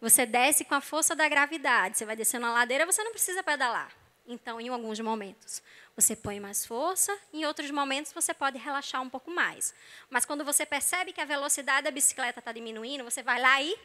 Você 0.00 0.26
desce 0.26 0.64
com 0.64 0.74
a 0.74 0.80
força 0.80 1.16
da 1.16 1.28
gravidade. 1.28 1.96
Você 1.96 2.04
vai 2.04 2.14
descer 2.14 2.38
na 2.38 2.52
ladeira, 2.52 2.86
você 2.86 3.02
não 3.02 3.12
precisa 3.12 3.42
pedalar. 3.42 3.90
Então, 4.26 4.60
em 4.60 4.68
alguns 4.68 4.98
momentos, 4.98 5.62
você 5.94 6.16
põe 6.16 6.40
mais 6.40 6.66
força, 6.66 7.16
em 7.32 7.46
outros 7.46 7.70
momentos, 7.70 8.12
você 8.12 8.34
pode 8.34 8.58
relaxar 8.58 9.00
um 9.00 9.08
pouco 9.08 9.30
mais. 9.30 9.72
Mas 10.10 10.24
quando 10.24 10.44
você 10.44 10.66
percebe 10.66 11.12
que 11.12 11.20
a 11.20 11.24
velocidade 11.24 11.84
da 11.84 11.90
bicicleta 11.90 12.40
está 12.40 12.50
diminuindo, 12.50 13.04
você 13.04 13.22
vai 13.22 13.40
lá 13.40 13.62
e 13.62 13.78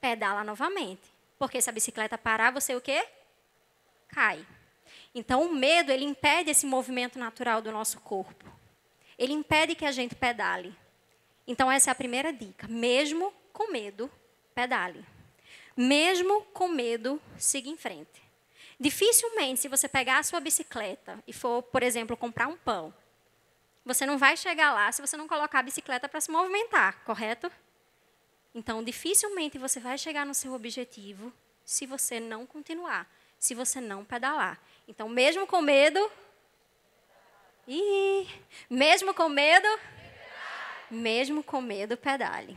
pedala 0.00 0.42
novamente. 0.42 1.02
Porque 1.38 1.62
se 1.62 1.70
a 1.70 1.72
bicicleta 1.72 2.18
parar, 2.18 2.50
você 2.50 2.74
o 2.74 2.80
quê? 2.80 3.06
Cai. 4.08 4.44
Então, 5.14 5.42
o 5.42 5.54
medo, 5.54 5.92
ele 5.92 6.04
impede 6.04 6.50
esse 6.50 6.66
movimento 6.66 7.18
natural 7.18 7.62
do 7.62 7.70
nosso 7.70 8.00
corpo. 8.00 8.44
Ele 9.16 9.32
impede 9.32 9.74
que 9.74 9.84
a 9.84 9.92
gente 9.92 10.14
pedale. 10.14 10.74
Então, 11.46 11.70
essa 11.70 11.90
é 11.90 11.92
a 11.92 11.94
primeira 11.94 12.32
dica. 12.32 12.66
Mesmo 12.66 13.32
com 13.52 13.70
medo, 13.70 14.10
pedale. 14.54 15.04
Mesmo 15.76 16.42
com 16.52 16.68
medo, 16.68 17.20
siga 17.38 17.68
em 17.68 17.76
frente. 17.76 18.25
Dificilmente, 18.78 19.60
se 19.60 19.68
você 19.68 19.88
pegar 19.88 20.18
a 20.18 20.22
sua 20.22 20.38
bicicleta 20.38 21.22
e 21.26 21.32
for, 21.32 21.62
por 21.62 21.82
exemplo, 21.82 22.16
comprar 22.16 22.46
um 22.46 22.56
pão, 22.56 22.92
você 23.84 24.04
não 24.04 24.18
vai 24.18 24.36
chegar 24.36 24.72
lá 24.72 24.90
se 24.92 25.00
você 25.00 25.16
não 25.16 25.28
colocar 25.28 25.60
a 25.60 25.62
bicicleta 25.62 26.08
para 26.08 26.20
se 26.20 26.30
movimentar, 26.30 27.02
correto? 27.04 27.50
Então, 28.54 28.82
dificilmente 28.82 29.58
você 29.58 29.78
vai 29.80 29.96
chegar 29.96 30.26
no 30.26 30.34
seu 30.34 30.52
objetivo 30.52 31.32
se 31.64 31.86
você 31.86 32.20
não 32.20 32.44
continuar, 32.44 33.06
se 33.38 33.54
você 33.54 33.80
não 33.80 34.04
pedalar. 34.04 34.60
Então, 34.88 35.08
mesmo 35.08 35.46
com 35.46 35.60
medo. 35.60 36.10
Ih, 37.68 38.28
mesmo 38.68 39.14
com 39.14 39.28
medo. 39.28 39.68
Mesmo 40.90 41.42
com 41.42 41.60
medo, 41.60 41.96
pedale. 41.96 42.56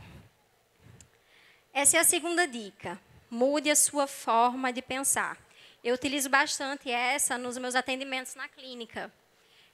Essa 1.72 1.96
é 1.96 2.00
a 2.00 2.04
segunda 2.04 2.46
dica. 2.46 3.00
Mude 3.30 3.70
a 3.70 3.76
sua 3.76 4.06
forma 4.06 4.72
de 4.72 4.82
pensar. 4.82 5.38
Eu 5.82 5.94
utilizo 5.94 6.28
bastante 6.28 6.90
essa 6.90 7.38
nos 7.38 7.56
meus 7.56 7.74
atendimentos 7.74 8.34
na 8.34 8.46
clínica. 8.46 9.10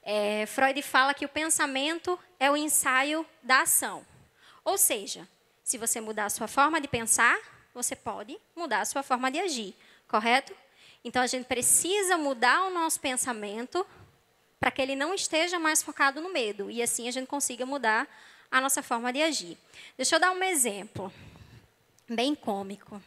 É, 0.00 0.46
Freud 0.46 0.80
fala 0.82 1.12
que 1.12 1.24
o 1.24 1.28
pensamento 1.28 2.16
é 2.38 2.48
o 2.48 2.56
ensaio 2.56 3.26
da 3.42 3.62
ação. 3.62 4.06
Ou 4.64 4.78
seja, 4.78 5.26
se 5.64 5.76
você 5.76 6.00
mudar 6.00 6.26
a 6.26 6.30
sua 6.30 6.46
forma 6.46 6.80
de 6.80 6.86
pensar, 6.86 7.36
você 7.74 7.96
pode 7.96 8.38
mudar 8.54 8.82
a 8.82 8.84
sua 8.84 9.02
forma 9.02 9.32
de 9.32 9.40
agir, 9.40 9.74
correto? 10.06 10.54
Então 11.04 11.20
a 11.20 11.26
gente 11.26 11.46
precisa 11.46 12.16
mudar 12.16 12.62
o 12.66 12.70
nosso 12.70 13.00
pensamento 13.00 13.84
para 14.60 14.70
que 14.70 14.80
ele 14.80 14.94
não 14.94 15.12
esteja 15.12 15.58
mais 15.58 15.82
focado 15.82 16.20
no 16.20 16.32
medo 16.32 16.70
e 16.70 16.80
assim 16.80 17.08
a 17.08 17.10
gente 17.10 17.26
consiga 17.26 17.66
mudar 17.66 18.08
a 18.48 18.60
nossa 18.60 18.80
forma 18.80 19.12
de 19.12 19.22
agir. 19.22 19.58
Deixa 19.96 20.14
eu 20.14 20.20
dar 20.20 20.30
um 20.30 20.42
exemplo 20.44 21.12
bem 22.08 22.32
cômico. 22.32 23.02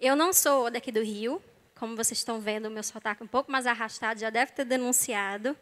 Eu 0.00 0.14
não 0.14 0.32
sou 0.32 0.70
daqui 0.70 0.92
do 0.92 1.02
Rio, 1.02 1.42
como 1.78 1.96
vocês 1.96 2.18
estão 2.18 2.40
vendo, 2.40 2.66
o 2.66 2.70
meu 2.70 2.82
sotaque 2.82 3.22
um 3.22 3.26
pouco 3.26 3.50
mais 3.50 3.66
arrastado, 3.66 4.20
já 4.20 4.30
deve 4.30 4.52
ter 4.52 4.64
denunciado. 4.64 5.56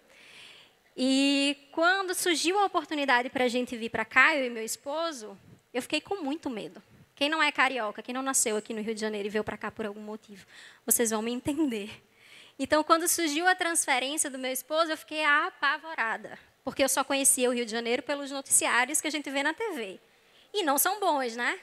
E 0.97 1.69
quando 1.73 2.15
surgiu 2.15 2.59
a 2.59 2.65
oportunidade 2.65 3.29
para 3.29 3.45
a 3.45 3.49
gente 3.49 3.77
vir 3.77 3.91
para 3.91 4.05
cá, 4.05 4.35
eu 4.35 4.47
e 4.47 4.51
meu 4.51 4.65
esposo, 4.65 5.39
eu 5.73 5.83
fiquei 5.83 6.01
com 6.01 6.23
muito 6.23 6.49
medo. 6.49 6.83
Quem 7.15 7.29
não 7.29 7.43
é 7.43 7.53
carioca, 7.53 8.03
quem 8.03 8.15
não 8.15 8.23
nasceu 8.23 8.57
aqui 8.57 8.73
no 8.73 8.81
Rio 8.81 8.95
de 8.95 9.01
Janeiro 9.01 9.29
e 9.29 9.31
veio 9.31 9.45
para 9.45 9.57
cá 9.57 9.71
por 9.71 9.87
algum 9.87 10.01
motivo, 10.01 10.47
vocês 10.85 11.11
vão 11.11 11.23
me 11.23 11.33
entender. 11.33 12.03
Então, 12.59 12.83
quando 12.83 13.07
surgiu 13.07 13.47
a 13.47 13.55
transferência 13.55 14.31
do 14.31 14.39
meu 14.39 14.51
esposo, 14.51 14.91
eu 14.91 14.97
fiquei 14.97 15.23
apavorada, 15.23 16.39
porque 16.65 16.83
eu 16.83 16.89
só 16.89 17.05
conhecia 17.05 17.51
o 17.51 17.53
Rio 17.53 17.67
de 17.67 17.73
Janeiro 17.73 18.03
pelos 18.03 18.31
noticiários 18.31 19.01
que 19.01 19.09
a 19.09 19.11
gente 19.11 19.31
vê 19.31 19.43
na 19.43 19.53
TV. 19.53 20.01
E 20.55 20.63
não 20.63 20.79
são 20.79 20.99
bons, 20.99 21.37
né? 21.37 21.59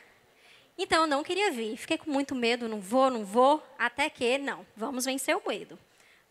Então, 0.77 1.01
eu 1.01 1.08
não 1.08 1.24
queria 1.24 1.51
vir. 1.51 1.77
Fiquei 1.77 1.98
com 1.98 2.10
muito 2.10 2.34
medo, 2.34 2.68
não 2.68 2.80
vou, 2.80 3.10
não 3.10 3.24
vou, 3.24 3.63
até 3.77 4.10
que, 4.10 4.38
não, 4.38 4.65
vamos 4.75 5.06
vencer 5.06 5.36
o 5.36 5.42
medo. 5.48 5.77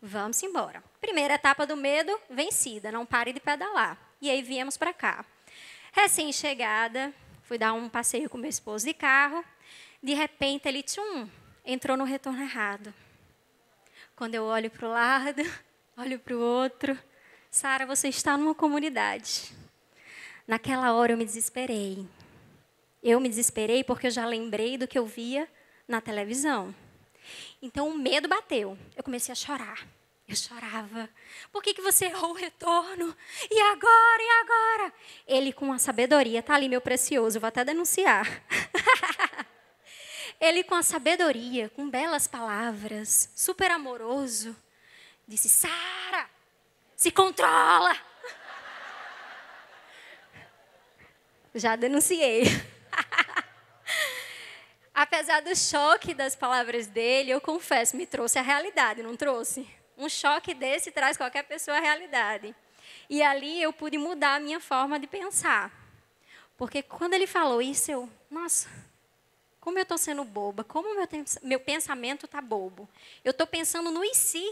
Vamos 0.01 0.43
embora. 0.43 0.83
Primeira 0.99 1.35
etapa 1.35 1.65
do 1.65 1.77
medo, 1.77 2.19
vencida, 2.29 2.91
não 2.91 3.05
pare 3.05 3.31
de 3.31 3.39
pedalar. 3.39 3.97
E 4.21 4.29
aí 4.29 4.41
viemos 4.41 4.75
para 4.75 4.93
cá. 4.93 5.25
Recém-chegada, 5.93 7.13
fui 7.43 7.57
dar 7.57 7.71
um 7.73 7.87
passeio 7.87 8.29
com 8.29 8.37
meu 8.37 8.49
esposo 8.49 8.85
de 8.85 8.93
carro. 8.93 9.43
De 10.01 10.13
repente, 10.13 10.67
ele 10.67 10.83
tchum, 10.83 11.29
entrou 11.65 11.95
no 11.95 12.03
retorno 12.03 12.41
errado. 12.41 12.93
Quando 14.15 14.35
eu 14.35 14.43
olho 14.43 14.69
para 14.69 14.87
o 14.87 14.91
lado, 14.91 15.41
olho 15.95 16.19
para 16.19 16.35
o 16.35 16.39
outro, 16.39 16.97
Sara, 17.49 17.85
você 17.85 18.09
está 18.09 18.35
numa 18.35 18.53
comunidade. 18.53 19.53
Naquela 20.47 20.93
hora 20.93 21.13
eu 21.13 21.17
me 21.17 21.23
desesperei. 21.23 22.05
Eu 23.03 23.19
me 23.19 23.27
desesperei 23.27 23.83
porque 23.83 24.07
eu 24.07 24.11
já 24.11 24.25
lembrei 24.25 24.77
do 24.77 24.87
que 24.87 24.97
eu 24.97 25.05
via 25.05 25.45
na 25.85 25.99
televisão. 25.99 26.73
Então 27.61 27.89
o 27.89 27.97
medo 27.97 28.29
bateu. 28.29 28.77
Eu 28.95 29.03
comecei 29.03 29.33
a 29.33 29.35
chorar. 29.35 29.85
Eu 30.25 30.37
chorava. 30.37 31.09
Por 31.51 31.61
que, 31.61 31.73
que 31.73 31.81
você 31.81 32.05
errou 32.05 32.31
o 32.31 32.35
retorno? 32.35 33.15
E 33.51 33.59
agora? 33.59 34.23
E 34.23 34.29
agora? 34.41 34.93
Ele, 35.27 35.51
com 35.51 35.73
a 35.73 35.77
sabedoria, 35.77 36.39
está 36.39 36.55
ali, 36.55 36.69
meu 36.69 36.79
precioso, 36.79 37.41
vou 37.41 37.47
até 37.49 37.65
denunciar. 37.65 38.25
Ele, 40.39 40.63
com 40.63 40.75
a 40.75 40.81
sabedoria, 40.83 41.69
com 41.69 41.89
belas 41.89 42.25
palavras, 42.25 43.29
super 43.35 43.69
amoroso, 43.69 44.55
disse: 45.27 45.49
Sara, 45.49 46.29
se 46.95 47.11
controla. 47.11 47.95
Já 51.53 51.75
denunciei. 51.75 52.43
Apesar 55.13 55.43
do 55.43 55.55
choque 55.55 56.11
das 56.11 56.35
palavras 56.35 56.87
dele, 56.87 57.29
eu 57.29 57.39
confesso, 57.39 57.95
me 57.95 58.03
trouxe 58.03 58.39
a 58.39 58.41
realidade, 58.41 59.03
não 59.03 59.15
trouxe? 59.15 59.67
Um 59.95 60.09
choque 60.09 60.55
desse 60.55 60.89
traz 60.89 61.15
qualquer 61.15 61.43
pessoa 61.43 61.77
à 61.77 61.79
realidade. 61.79 62.55
E 63.07 63.21
ali 63.21 63.61
eu 63.61 63.71
pude 63.71 63.95
mudar 63.95 64.37
a 64.37 64.39
minha 64.39 64.59
forma 64.59 64.99
de 64.99 65.05
pensar. 65.05 65.71
Porque 66.57 66.81
quando 66.81 67.13
ele 67.13 67.27
falou 67.27 67.61
isso, 67.61 67.91
eu, 67.91 68.09
nossa, 68.27 68.67
como 69.59 69.77
eu 69.77 69.83
estou 69.83 69.99
sendo 69.99 70.23
boba, 70.23 70.63
como 70.63 70.95
meu, 70.95 71.07
meu 71.43 71.59
pensamento 71.59 72.25
está 72.25 72.41
bobo. 72.41 72.89
Eu 73.23 73.29
estou 73.29 73.45
pensando 73.45 73.91
no 73.91 74.03
e 74.03 74.15
se. 74.15 74.43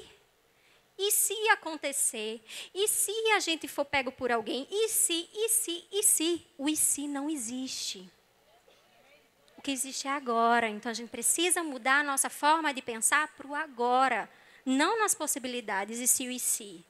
E 0.95 1.09
se 1.09 1.33
acontecer? 1.49 2.39
E 2.71 2.87
se 2.87 3.11
a 3.35 3.39
gente 3.39 3.67
for 3.67 3.83
pego 3.83 4.11
por 4.11 4.31
alguém? 4.31 4.67
E 4.69 4.89
se, 4.89 5.27
e 5.33 5.49
se, 5.49 5.87
e 5.91 6.03
se? 6.03 6.47
O 6.55 6.69
e 6.69 6.77
se 6.77 7.07
não 7.07 7.31
existe 7.31 8.07
o 9.61 9.63
que 9.63 9.71
existe 9.71 10.07
é 10.07 10.11
agora. 10.11 10.67
Então 10.67 10.89
a 10.89 10.93
gente 10.93 11.09
precisa 11.09 11.63
mudar 11.63 11.99
a 11.99 12.03
nossa 12.03 12.31
forma 12.31 12.73
de 12.73 12.81
pensar 12.81 13.27
para 13.37 13.47
o 13.47 13.53
agora, 13.53 14.27
não 14.65 14.99
nas 14.99 15.13
possibilidades 15.13 15.99
e 15.99 16.07
se 16.07 16.27
o 16.27 16.31
e 16.31 16.39
se. 16.39 16.83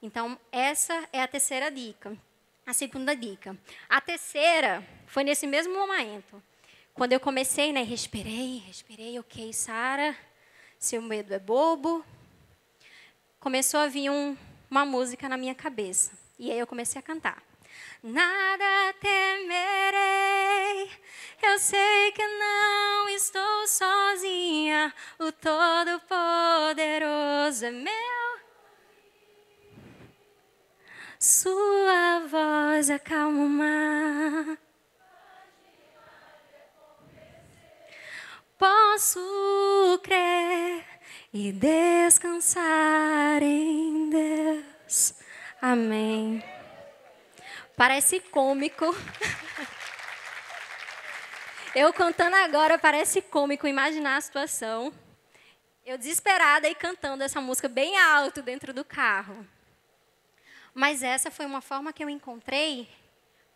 Então 0.00 0.38
essa 0.52 1.08
é 1.12 1.20
a 1.20 1.26
terceira 1.26 1.70
dica. 1.72 2.16
A 2.64 2.72
segunda 2.72 3.16
dica. 3.16 3.58
A 3.88 4.00
terceira 4.00 4.86
foi 5.08 5.24
nesse 5.24 5.44
mesmo 5.44 5.74
momento. 5.74 6.40
Quando 6.94 7.14
eu 7.14 7.20
comecei, 7.20 7.72
né, 7.72 7.82
respirei, 7.82 8.58
respirei, 8.58 9.18
ok, 9.18 9.52
Sara, 9.52 10.16
seu 10.78 11.02
medo 11.02 11.34
é 11.34 11.38
bobo. 11.38 12.04
Começou 13.40 13.80
a 13.80 13.88
vir 13.88 14.08
um, 14.08 14.36
uma 14.70 14.84
música 14.84 15.28
na 15.28 15.36
minha 15.36 15.54
cabeça. 15.54 16.12
E 16.38 16.52
aí 16.52 16.58
eu 16.58 16.66
comecei 16.66 16.98
a 16.98 17.02
cantar. 17.02 17.42
Nada 18.02 18.94
temerei, 19.00 20.88
eu 21.42 21.58
sei 21.58 22.12
que 22.12 22.24
não 22.24 23.08
estou 23.08 23.66
sozinha, 23.66 24.94
o 25.18 25.32
Todo-Poderoso 25.32 26.06
é 27.66 27.70
meu. 27.72 27.92
Sua 31.18 32.20
voz 32.30 32.88
acalma 32.88 33.42
o 33.42 33.48
mar. 33.48 34.56
Posso 38.56 40.00
crer 40.04 40.84
e 41.32 41.50
descansar 41.50 43.42
em 43.42 44.08
Deus. 44.08 45.14
Amém. 45.60 46.57
Parece 47.78 48.18
cômico. 48.18 48.86
Eu 51.76 51.92
contando 51.92 52.34
agora 52.34 52.76
parece 52.76 53.22
cômico 53.22 53.68
imaginar 53.68 54.16
a 54.16 54.20
situação. 54.20 54.92
Eu 55.86 55.96
desesperada 55.96 56.68
e 56.68 56.74
cantando 56.74 57.22
essa 57.22 57.40
música 57.40 57.68
bem 57.68 57.96
alto 57.96 58.42
dentro 58.42 58.74
do 58.74 58.84
carro. 58.84 59.46
Mas 60.74 61.04
essa 61.04 61.30
foi 61.30 61.46
uma 61.46 61.60
forma 61.60 61.92
que 61.92 62.02
eu 62.02 62.10
encontrei 62.10 62.88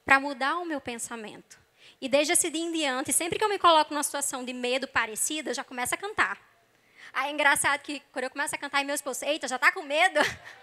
para 0.05 0.21
mudar 0.21 0.59
o 0.59 0.64
meu 0.64 0.81
pensamento. 0.81 1.59
E 2.00 2.09
desde 2.09 2.33
esse 2.35 2.49
dia 2.49 2.62
em 2.62 2.71
diante, 2.71 3.12
sempre 3.12 3.41
que 3.41 3.45
eu 3.45 3.49
me 3.49 3.59
coloco 3.59 3.93
numa 3.93 4.05
situação 4.05 4.45
de 4.45 4.52
medo 4.52 4.87
parecida, 4.87 5.50
eu 5.50 5.55
já 5.55 5.64
começo 5.64 5.97
a 5.97 5.99
cantar. 5.99 6.38
Aí 7.12 7.29
é 7.29 7.33
engraçado 7.33 7.81
que 7.81 8.00
quando 8.12 8.26
eu 8.26 8.31
começo 8.31 8.55
a 8.55 8.59
cantar 8.59 8.83
e 8.83 8.85
meu 8.85 8.95
esposo, 8.95 9.25
eita, 9.25 9.49
já 9.49 9.57
está 9.57 9.73
com 9.73 9.83
medo? 9.83 10.21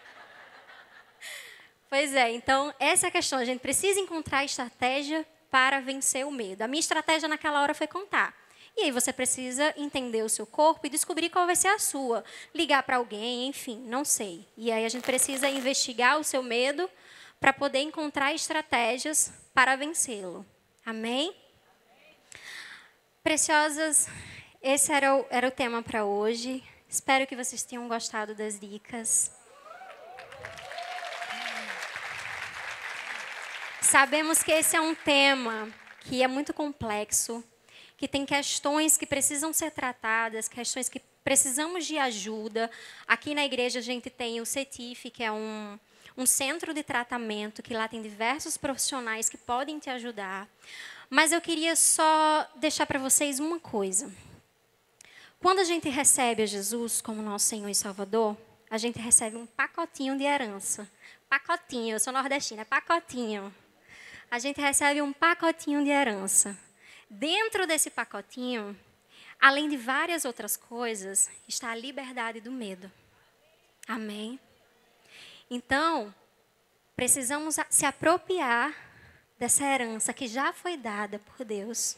Pois 1.89 2.13
é, 2.13 2.31
então 2.31 2.73
essa 2.79 3.07
é 3.07 3.09
a 3.09 3.11
questão. 3.11 3.39
A 3.39 3.45
gente 3.45 3.59
precisa 3.59 3.99
encontrar 3.99 4.45
estratégia 4.45 5.25
para 5.49 5.79
vencer 5.79 6.25
o 6.25 6.31
medo. 6.31 6.61
A 6.61 6.67
minha 6.67 6.79
estratégia 6.79 7.27
naquela 7.27 7.61
hora 7.61 7.73
foi 7.73 7.87
contar. 7.87 8.33
E 8.77 8.83
aí 8.83 8.91
você 8.91 9.11
precisa 9.11 9.73
entender 9.75 10.23
o 10.23 10.29
seu 10.29 10.45
corpo 10.45 10.85
e 10.85 10.89
descobrir 10.89 11.29
qual 11.29 11.45
vai 11.45 11.55
ser 11.55 11.69
a 11.69 11.79
sua. 11.79 12.23
Ligar 12.53 12.83
para 12.83 12.97
alguém, 12.97 13.47
enfim, 13.47 13.77
não 13.87 14.05
sei. 14.05 14.47
E 14.55 14.71
aí 14.71 14.85
a 14.85 14.89
gente 14.89 15.03
precisa 15.03 15.49
investigar 15.49 16.19
o 16.19 16.23
seu 16.23 16.43
medo 16.43 16.89
para 17.39 17.51
poder 17.51 17.79
encontrar 17.79 18.33
estratégias 18.33 19.33
para 19.53 19.75
vencê-lo. 19.75 20.45
Amém? 20.85 21.35
Preciosas, 23.23 24.07
esse 24.61 24.91
era 24.91 25.15
o, 25.15 25.25
era 25.29 25.47
o 25.47 25.51
tema 25.51 25.81
para 25.81 26.05
hoje. 26.05 26.63
Espero 26.87 27.27
que 27.27 27.35
vocês 27.35 27.63
tenham 27.63 27.87
gostado 27.87 28.33
das 28.33 28.59
dicas. 28.59 29.38
Sabemos 33.89 34.43
que 34.43 34.51
esse 34.51 34.75
é 34.75 34.81
um 34.81 34.93
tema 34.93 35.67
que 36.01 36.21
é 36.21 36.27
muito 36.27 36.53
complexo, 36.53 37.43
que 37.97 38.07
tem 38.07 38.23
questões 38.23 38.95
que 38.95 39.05
precisam 39.07 39.51
ser 39.51 39.71
tratadas, 39.71 40.47
questões 40.47 40.87
que 40.87 41.01
precisamos 41.23 41.87
de 41.87 41.97
ajuda. 41.97 42.69
Aqui 43.07 43.33
na 43.33 43.43
igreja 43.43 43.79
a 43.79 43.81
gente 43.81 44.07
tem 44.11 44.39
o 44.39 44.45
CETIF, 44.45 45.09
que 45.09 45.23
é 45.23 45.31
um, 45.31 45.79
um 46.15 46.27
centro 46.27 46.71
de 46.71 46.83
tratamento, 46.83 47.63
que 47.63 47.73
lá 47.73 47.87
tem 47.87 47.99
diversos 47.99 48.57
profissionais 48.57 49.27
que 49.27 49.39
podem 49.39 49.79
te 49.79 49.89
ajudar. 49.89 50.47
Mas 51.09 51.31
eu 51.31 51.41
queria 51.41 51.75
só 51.75 52.47
deixar 52.57 52.85
para 52.85 52.99
vocês 52.99 53.39
uma 53.39 53.59
coisa. 53.59 54.13
Quando 55.39 55.61
a 55.61 55.63
gente 55.63 55.89
recebe 55.89 56.43
a 56.43 56.45
Jesus 56.45 57.01
como 57.01 57.23
nosso 57.23 57.47
Senhor 57.47 57.67
e 57.67 57.73
Salvador, 57.73 58.37
a 58.69 58.77
gente 58.77 58.99
recebe 58.99 59.35
um 59.35 59.47
pacotinho 59.47 60.15
de 60.15 60.25
herança. 60.25 60.87
Pacotinho, 61.27 61.95
eu 61.95 61.99
sou 61.99 62.13
nordestina, 62.13 62.61
é 62.61 62.65
pacotinho 62.65 63.51
a 64.29 64.37
gente 64.37 64.61
recebe 64.61 65.01
um 65.01 65.11
pacotinho 65.11 65.83
de 65.83 65.89
herança. 65.89 66.57
Dentro 67.09 67.65
desse 67.65 67.89
pacotinho, 67.89 68.77
além 69.39 69.67
de 69.67 69.77
várias 69.77 70.25
outras 70.25 70.55
coisas, 70.55 71.29
está 71.47 71.71
a 71.71 71.75
liberdade 71.75 72.39
do 72.39 72.51
medo. 72.51 72.91
Amém? 73.87 74.39
Então, 75.49 76.13
precisamos 76.95 77.55
se 77.69 77.85
apropriar 77.85 78.75
dessa 79.39 79.63
herança 79.63 80.13
que 80.13 80.27
já 80.27 80.53
foi 80.53 80.77
dada 80.77 81.17
por 81.19 81.43
Deus, 81.43 81.97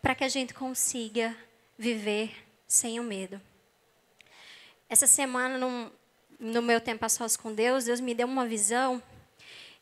para 0.00 0.14
que 0.14 0.24
a 0.24 0.28
gente 0.28 0.54
consiga 0.54 1.36
viver 1.76 2.32
sem 2.66 2.98
o 2.98 3.02
medo. 3.02 3.40
Essa 4.88 5.06
semana, 5.06 5.58
no, 5.58 5.92
no 6.38 6.62
meu 6.62 6.80
tempo 6.80 7.04
a 7.04 7.08
sós 7.08 7.36
com 7.36 7.52
Deus, 7.52 7.84
Deus 7.84 8.00
me 8.00 8.14
deu 8.14 8.26
uma 8.26 8.46
visão 8.46 9.02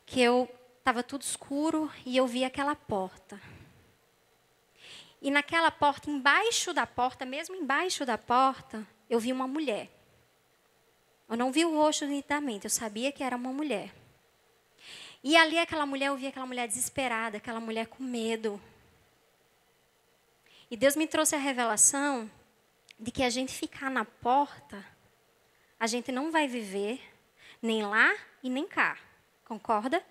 que 0.05 0.21
eu 0.21 0.51
estava 0.89 1.03
tudo 1.03 1.21
escuro 1.21 1.93
e 2.07 2.17
eu 2.17 2.27
vi 2.27 2.45
aquela 2.45 2.75
porta. 2.75 3.39
E 5.21 5.31
naquela 5.31 5.71
porta, 5.71 6.11
embaixo 6.11 6.73
da 6.73 6.87
porta, 6.87 7.27
mesmo 7.27 7.55
embaixo 7.55 8.07
da 8.07 8.17
porta, 8.17 8.89
eu 9.11 9.21
vi 9.21 9.31
uma 9.31 9.47
mulher. 9.47 9.91
Eu 11.29 11.37
não 11.37 11.53
vi 11.53 11.63
o 11.67 11.77
rosto 11.77 12.07
nitidamente, 12.07 12.65
eu 12.65 12.71
sabia 12.71 13.13
que 13.13 13.23
era 13.23 13.37
uma 13.37 13.53
mulher. 13.53 13.95
E 15.23 15.37
ali 15.37 15.59
aquela 15.59 15.85
mulher, 15.85 16.07
eu 16.07 16.17
vi 16.17 16.27
aquela 16.27 16.47
mulher 16.47 16.67
desesperada, 16.67 17.37
aquela 17.37 17.61
mulher 17.61 17.87
com 17.89 18.03
medo. 18.03 18.59
E 20.71 20.77
Deus 20.77 20.97
me 20.97 21.07
trouxe 21.07 21.35
a 21.35 21.39
revelação 21.39 22.31
de 22.99 23.11
que 23.11 23.23
a 23.23 23.29
gente 23.29 23.53
ficar 23.53 23.91
na 23.91 24.07
porta, 24.07 24.83
a 25.79 25.87
gente 25.87 26.11
não 26.11 26.33
vai 26.33 26.49
viver 26.49 26.99
nem 27.61 27.83
lá 27.83 28.11
e 28.43 28.49
nem 28.49 28.67
cá. 28.67 28.97
Concorda? 29.45 30.03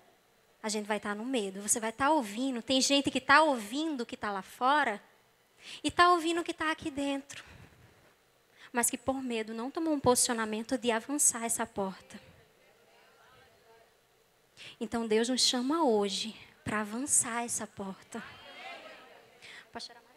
A 0.62 0.68
gente 0.68 0.86
vai 0.86 0.96
estar 0.96 1.14
no 1.14 1.24
medo. 1.24 1.62
Você 1.62 1.78
vai 1.78 1.90
estar 1.90 2.10
ouvindo. 2.10 2.62
Tem 2.62 2.80
gente 2.80 3.10
que 3.10 3.18
está 3.18 3.42
ouvindo 3.42 4.02
o 4.02 4.06
que 4.06 4.14
está 4.14 4.30
lá 4.30 4.42
fora 4.42 5.02
e 5.82 5.88
está 5.88 6.12
ouvindo 6.12 6.40
o 6.40 6.44
que 6.44 6.50
está 6.50 6.70
aqui 6.70 6.90
dentro. 6.90 7.44
Mas 8.72 8.90
que 8.90 8.98
por 8.98 9.22
medo 9.22 9.54
não 9.54 9.70
tomou 9.70 9.94
um 9.94 10.00
posicionamento 10.00 10.76
de 10.76 10.90
avançar 10.90 11.44
essa 11.44 11.64
porta. 11.64 12.20
Então 14.80 15.06
Deus 15.06 15.28
nos 15.28 15.42
chama 15.42 15.84
hoje 15.84 16.34
para 16.64 16.80
avançar 16.80 17.44
essa 17.44 17.66
porta. 17.66 18.22
Pastora 19.72 20.08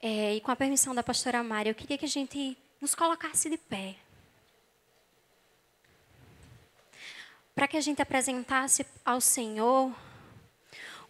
é, 0.00 0.36
e 0.36 0.40
com 0.40 0.50
a 0.50 0.56
permissão 0.56 0.94
da 0.94 1.02
pastora 1.02 1.42
Mari, 1.42 1.70
eu 1.70 1.74
queria 1.74 1.98
que 1.98 2.04
a 2.04 2.08
gente 2.08 2.56
nos 2.80 2.94
colocasse 2.94 3.50
de 3.50 3.58
pé. 3.58 3.96
Para 7.58 7.66
que 7.66 7.76
a 7.76 7.80
gente 7.80 8.00
apresentasse 8.00 8.86
ao 9.04 9.20
Senhor 9.20 9.92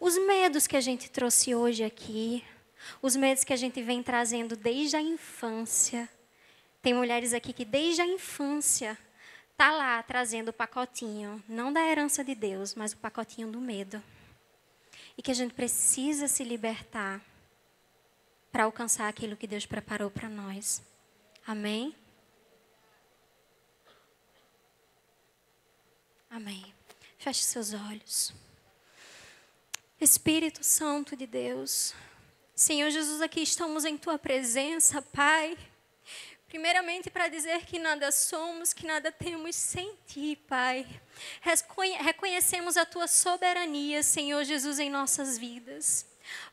os 0.01 0.17
medos 0.17 0.67
que 0.67 0.79
a 0.79 0.81
gente 0.81 1.11
trouxe 1.11 1.55
hoje 1.55 1.85
aqui, 1.85 2.43
os 3.03 3.15
medos 3.15 3.45
que 3.45 3.53
a 3.53 3.57
gente 3.57 3.83
vem 3.83 4.03
trazendo 4.03 4.57
desde 4.57 4.97
a 4.97 5.03
infância. 5.03 6.09
Tem 6.81 6.95
mulheres 6.95 7.35
aqui 7.35 7.53
que 7.53 7.67
desde 7.67 8.01
a 8.01 8.07
infância 8.07 8.97
tá 9.59 9.73
lá 9.73 10.03
trazendo 10.03 10.49
o 10.49 10.53
pacotinho, 10.55 11.45
não 11.47 11.71
da 11.71 11.83
herança 11.83 12.25
de 12.25 12.35
Deus, 12.35 12.75
mas 12.75 12.95
o 12.95 12.97
pacotinho 12.97 13.49
do 13.49 13.61
medo. 13.61 14.03
E 15.19 15.23
que 15.23 15.31
a 15.31 15.35
gente 15.35 15.53
precisa 15.53 16.29
se 16.29 16.45
libertar 16.45 17.21
para 18.51 18.65
alcançar 18.65 19.07
aquilo 19.07 19.37
que 19.37 19.47
Deus 19.47 19.67
preparou 19.67 20.11
para 20.11 20.31
nós. 20.31 20.83
Amém? 21.47 21.95
Amém. 26.31 26.75
Feche 27.19 27.43
seus 27.43 27.73
olhos. 27.73 28.35
Espírito 29.99 30.63
Santo 30.63 31.17
de 31.17 31.27
Deus, 31.27 31.95
Senhor 32.55 32.91
Jesus, 32.91 33.23
aqui 33.23 33.41
estamos 33.41 33.85
em 33.85 33.97
tua 33.97 34.19
presença, 34.19 35.01
Pai. 35.01 35.57
Primeiramente, 36.47 37.09
para 37.09 37.29
dizer 37.29 37.65
que 37.65 37.79
nada 37.79 38.13
somos, 38.13 38.73
que 38.73 38.87
nada 38.87 39.11
temos 39.11 39.57
sem 39.57 39.97
ti, 40.07 40.37
Pai. 40.47 40.87
Reconhecemos 42.01 42.77
a 42.77 42.85
tua 42.85 43.09
soberania, 43.09 44.03
Senhor 44.03 44.45
Jesus, 44.45 44.79
em 44.79 44.91
nossas 44.91 45.39
vidas. 45.39 46.07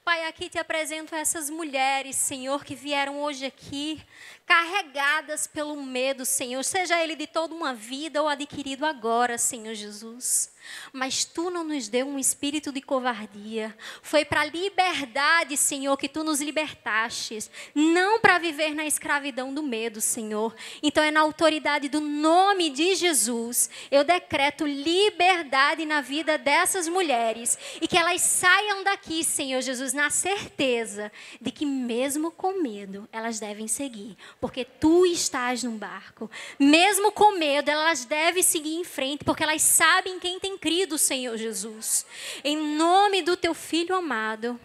Pai, 0.04 0.26
aqui 0.26 0.50
te 0.50 0.58
apresento 0.58 1.14
essas 1.14 1.50
mulheres, 1.50 2.16
Senhor, 2.16 2.64
que 2.64 2.76
vieram 2.76 3.22
hoje 3.22 3.46
aqui, 3.46 4.02
carregadas 4.46 5.48
pelo 5.48 5.82
medo, 5.82 6.26
Senhor, 6.26 6.64
seja 6.64 7.02
ele 7.02 7.16
de 7.16 7.26
toda 7.26 7.56
uma 7.56 7.74
vida 7.74 8.22
ou 8.22 8.28
adquirido 8.28 8.86
agora, 8.86 9.38
Senhor 9.38 9.74
Jesus. 9.74 10.54
Mas 10.92 11.26
tu 11.26 11.50
não 11.50 11.64
nos 11.64 11.88
deu 11.88 12.08
um 12.08 12.18
espírito 12.18 12.72
de 12.72 12.82
covardia. 12.82 13.76
Foi 14.02 14.26
para 14.26 14.42
a 14.42 14.46
liberdade, 14.46 15.58
Senhor, 15.58 15.96
que 15.98 16.10
tu 16.10 16.24
nos 16.24 16.42
libertastes. 16.42 17.50
Não 17.74 18.20
para 18.20 18.40
viver 18.40 18.74
na 18.74 18.86
escravidão 18.86 19.54
do 19.54 19.62
medo, 19.62 20.02
Senhor. 20.02 20.56
Então 20.82 21.04
é 21.04 21.12
na 21.12 21.22
autoridade 21.22 21.90
do 21.90 22.02
nome 22.02 22.70
de 22.70 22.96
Jesus. 22.96 23.70
Eu 23.92 24.04
decreto 24.04 24.66
liberdade 24.66 25.86
na 25.86 26.02
vida 26.02 26.38
dessas 26.38 26.88
mulheres. 26.88 27.58
E 27.82 27.88
que 27.88 27.98
elas 27.98 28.22
saiam 28.22 28.84
daqui, 28.84 29.24
Senhor 29.24 29.62
Jesus, 29.62 29.94
na 29.94 30.10
certeza 30.10 31.12
de 31.40 31.52
que, 31.52 31.66
mesmo 31.66 32.32
com 32.32 32.62
medo, 32.62 33.08
elas 33.12 33.40
devem 33.40 33.68
seguir. 33.68 34.18
Porque 34.40 34.66
tu 34.66 35.06
estás 35.06 35.64
no 35.64 35.72
barco. 35.72 36.30
Mesmo 36.60 37.12
com 37.12 37.38
medo, 37.38 37.70
elas 37.70 38.06
devem 38.06 38.44
seguir 38.44 38.76
em 38.76 38.84
frente. 38.84 39.24
Porque 39.24 39.44
elas 39.44 39.62
sabem 39.62 40.20
quem 40.20 40.40
tem 40.40 40.58
crido, 40.58 40.98
Senhor 40.98 41.38
Jesus. 41.38 42.06
Em 42.44 42.58
nome 42.58 43.22
do 43.22 43.36
teu 43.36 43.54
filho 43.54 43.96
amado, 43.96 44.60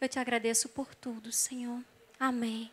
eu 0.00 0.08
te 0.08 0.18
agradeço 0.18 0.68
por 0.68 0.94
tudo, 0.94 1.32
Senhor. 1.32 1.80
Amém. 2.18 2.70